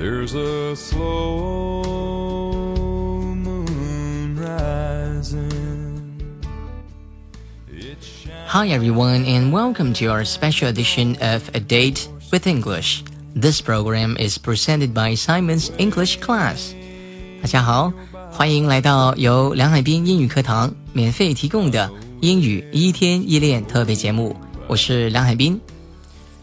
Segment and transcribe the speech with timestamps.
[0.00, 1.82] There's a slow
[3.34, 6.02] moon rising.
[8.46, 13.02] Hi everyone and welcome to our special edition of A Date with English.
[13.34, 16.74] This program is presented by Simon's English Class.
[17.42, 17.92] 大家好，
[18.30, 21.90] 欢迎来到由梁海滨英语课堂免费提供的
[22.20, 24.34] 英语一天一练特别节目。
[24.66, 25.60] 我是梁海滨，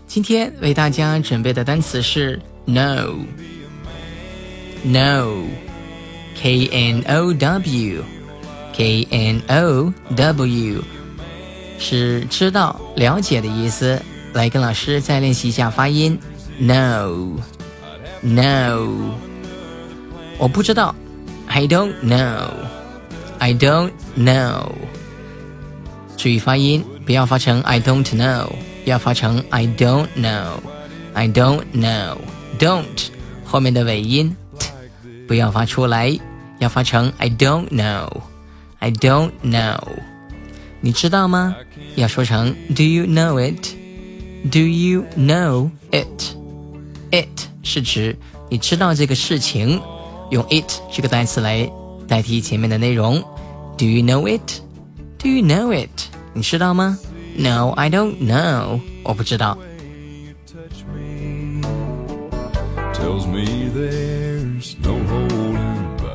[0.07, 3.24] 今天为大家准备的单词是 no.
[4.84, 5.46] Know.
[6.36, 8.04] K N O W.
[8.72, 10.84] K N O W
[11.78, 14.00] 是知道、了解的意思。
[14.32, 16.16] 来跟老师再练习一下发音。
[16.60, 17.38] Know.
[18.22, 19.10] Know.
[20.38, 20.94] 我不知道。
[21.48, 22.50] I don't know.
[23.38, 24.70] I don't know.
[26.16, 28.52] 注意发音，不要发成 I don't know，
[28.84, 30.60] 要发成 I don't know。
[31.14, 32.18] I don't know。
[32.58, 33.08] Don't，
[33.44, 34.68] 后面的尾音 t。
[35.26, 36.18] 不要发出来，
[36.58, 38.08] 要发成 I don't know,
[38.78, 39.78] I don't know。
[40.80, 41.54] 你知道吗？
[41.96, 43.74] 要说成 Do you know it?
[44.50, 46.34] Do you know it?
[47.10, 48.16] It 是指
[48.48, 49.80] 你知道这个事情，
[50.30, 51.70] 用 it 这个单词来
[52.06, 53.20] 代替前面的内容。
[53.76, 54.60] Do you know it?
[55.18, 55.88] Do you know it?
[56.32, 56.98] 你知道吗
[57.36, 58.80] ？No, I don't know。
[59.02, 59.58] 我不知道。
[63.74, 66.08] There's no hole in my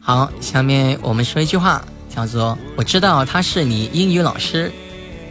[0.00, 4.72] 好，下面我们说一句话，叫做“我知道他是你英语老师”，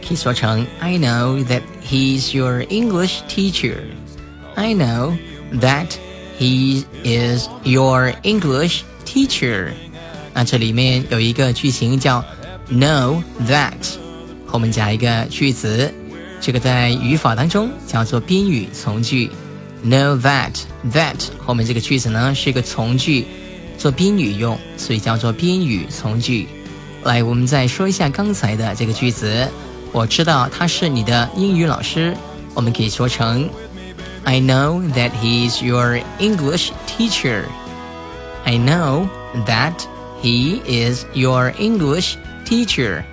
[0.06, 3.76] 可以说成 “I know that he's your English teacher”。
[4.54, 5.16] I know
[5.60, 5.88] that
[6.38, 9.72] he is your English teacher。
[10.34, 12.24] 那这里面有一个句型叫
[12.70, 13.72] “know that”，
[14.46, 15.92] 后面加一个句子，
[16.40, 19.30] 这个在语法当中叫做宾语从句。
[19.83, 20.53] Know that
[20.93, 23.25] that 后面这个句子呢是一个从句，
[23.77, 26.47] 做宾语用，所以叫做宾语从句。
[27.03, 29.47] 来，我们再说一下刚才的这个句子。
[29.91, 32.15] 我知道他是你的英语老师，
[32.53, 33.49] 我们可以说成
[34.23, 37.43] I know that he is your English teacher.
[38.45, 39.07] I know
[39.45, 39.73] that
[40.21, 43.03] he is your English teacher.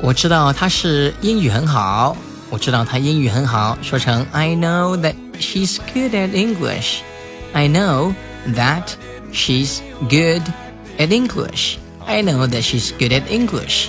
[0.00, 2.16] 我知道他是英语很好。
[2.50, 7.00] 我知道她英语很好，说成 I know that she's good at English.
[7.52, 8.14] I know
[8.54, 8.94] that
[9.32, 10.42] she's good
[10.98, 11.76] at English.
[12.04, 13.88] I know that she's good at English.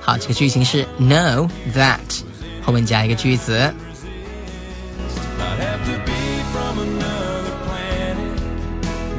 [0.00, 2.00] 好，这个句型是 know that
[2.64, 3.72] 后面加一个句子。
[5.38, 8.16] I'd have to be from another planet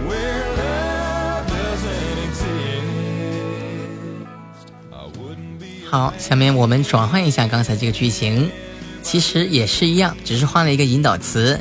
[0.08, 2.84] where love doesn't exist.
[4.92, 8.52] I wouldn't be 好，下面我们转换一下刚才这个句型，
[9.09, 11.59] 其实也是一样，只是换了一个引导词。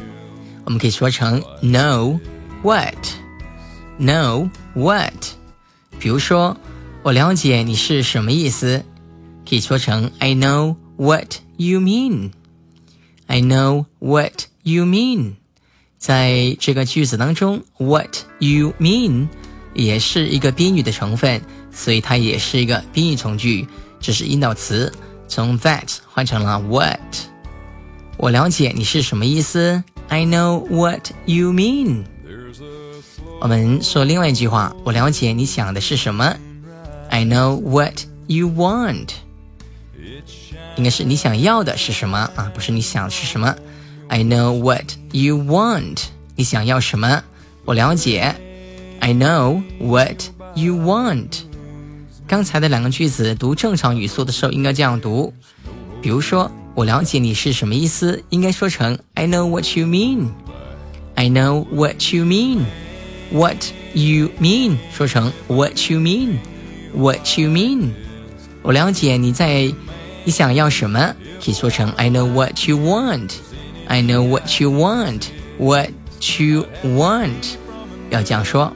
[0.65, 2.19] 我们可以说成 know
[2.61, 5.13] what，know what。
[5.97, 6.57] 比如说，
[7.03, 8.83] 我了解你是什么意思，
[9.49, 12.31] 可以说成 I know what you mean。
[13.27, 15.35] I know what you mean。
[15.97, 19.29] 在这个句子当中，what you mean
[19.73, 21.41] 也是一个宾语的成分，
[21.71, 23.65] 所以它也是一个宾语从句，
[24.01, 24.93] 只是引导词
[25.29, 26.99] 从 that 换成了 what。
[28.16, 32.04] 我了解你是什么意思，I know what you mean。
[32.26, 36.36] there's a slow 我们说另外一句话，我了解你想的是什么，
[37.08, 39.08] I know what you want。
[39.96, 42.50] it shines 应该是你想要的是什么啊？
[42.54, 43.54] 不是你想是什么。
[44.08, 46.04] I know what you want。
[46.36, 47.22] 你想要什么？
[47.64, 48.34] 我了解。
[49.00, 50.22] I know what
[50.54, 51.40] you want。
[52.28, 55.34] 刚才的两个句子读正常语速的时候应该这样读，
[56.00, 60.27] 比如说 我了解你是什么意思，应该说成 I know what you mean。
[61.15, 62.65] I know what you mean。
[63.31, 63.57] What
[63.95, 66.35] you mean 说成 What you mean。
[66.93, 67.93] What you mean。
[68.61, 69.73] 我了解你在
[70.23, 73.31] 你想要什么，可以说成 I know what you want。
[73.87, 75.23] I know what you want.
[75.57, 75.89] What
[76.37, 77.55] you want，
[78.11, 78.71] 要这样说。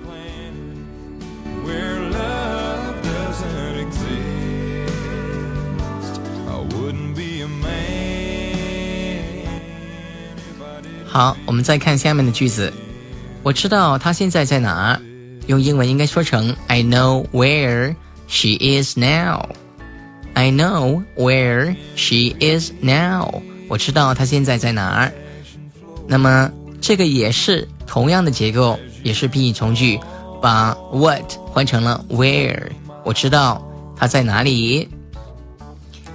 [11.12, 12.72] 好，我们再看下面的句子。
[13.44, 15.02] 我知道她现在在哪儿，
[15.48, 17.94] 用英文应该说成 I know where
[18.30, 19.50] she is now.
[20.36, 23.42] I know where she is now.
[23.68, 25.12] 我知道她现在在哪儿。
[26.08, 26.50] 那么
[26.80, 30.00] 这个也是同样的结构，也是宾语从句，
[30.42, 32.70] 把 what 换成了 where。
[33.04, 33.62] 我知道
[33.98, 34.88] 她在哪里。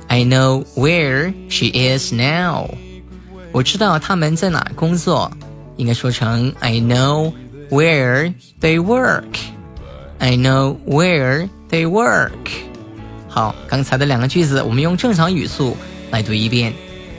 [0.06, 2.70] I know where she is now.
[3.55, 5.31] 我知道他们在哪工作，
[5.77, 7.33] 应该说成 I know
[7.69, 9.37] where they work.
[10.19, 12.31] I know where they work.
[13.27, 15.75] 好，刚才的两个句子我们用正常语速
[16.11, 16.73] 来读一遍。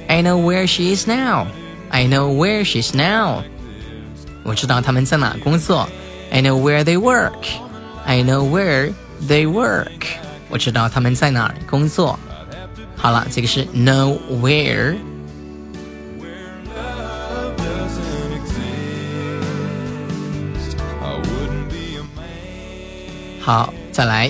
[0.09, 1.47] I know where she is now.
[1.91, 3.43] I know where she's now.
[4.45, 5.89] 我知道他们在哪工作。
[6.31, 7.33] I know where they work.
[8.05, 8.93] I know where
[9.29, 10.07] they work.
[10.49, 12.19] 我知道他们在哪儿工作。
[12.97, 14.97] 好了，这个是 know where。
[23.48, 24.30] 好，再来。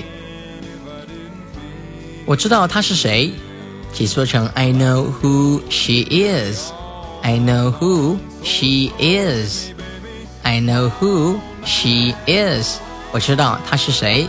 [2.24, 3.32] 我知道他是谁，
[3.92, 6.70] 可以说成 I know who she is.
[7.22, 9.70] I know who she is.
[10.44, 12.78] I know who she is.
[13.10, 14.28] 我知道他是谁。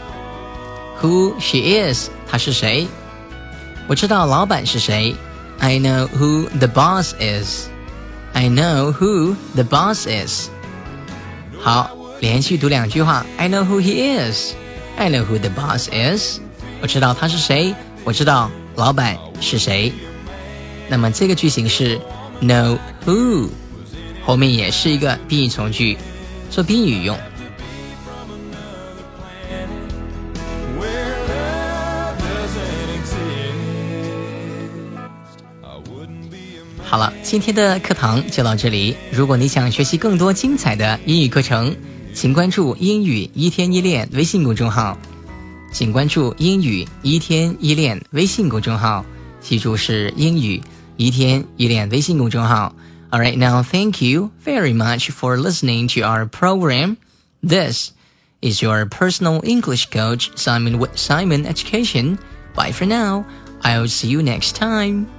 [1.03, 2.87] Who she is，他是谁？
[3.87, 5.15] 我知道老板是谁。
[5.59, 7.67] I know who the boss is.
[8.33, 10.49] I know who the boss is.
[11.61, 13.23] 好，连续读两句话。
[13.37, 14.55] I know who he is.
[14.99, 16.41] I know who the boss is.
[16.81, 17.73] 我知道他是谁，
[18.03, 19.93] 我知道老板是谁。
[20.89, 21.97] 那么这个句型是
[22.41, 23.47] know who，
[24.25, 25.97] 后面也是一个宾语从句，
[26.51, 27.17] 做宾语用。
[36.83, 38.97] 好了，今天的课堂就到这里。
[39.11, 41.73] 如果你想学习更多精彩的英语课程，
[42.12, 44.96] 请关注“英语一天一练”微信公众号。
[45.72, 49.04] 请关注“英语一天一练”微信公众号，
[49.40, 50.62] 记住是“英语
[50.96, 52.72] 一天一练”微信公众号。
[53.10, 56.96] All right, now thank you very much for listening to our program.
[57.42, 57.90] This
[58.40, 62.18] is your personal English coach Simon with Simon Education.
[62.54, 63.24] Bye for now.
[63.62, 65.17] I'll see you next time.